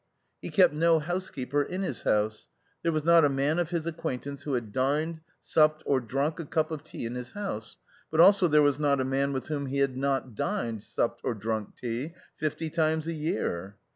[0.41, 2.47] He kept no housekeeper in his house.
[2.81, 6.45] There was not a man of his acquaintance who had dined, supped or drunk a
[6.47, 7.77] cup of tea in his house,
[8.09, 11.35] but also there was not a man with whom he had not dined, supped or
[11.35, 13.77] drunk tea fifty times a year.